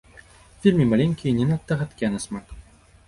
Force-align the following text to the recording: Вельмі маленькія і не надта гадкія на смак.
Вельмі 0.63 0.87
маленькія 0.95 1.29
і 1.33 1.37
не 1.41 1.45
надта 1.51 1.77
гадкія 1.83 2.09
на 2.17 2.23
смак. 2.27 2.45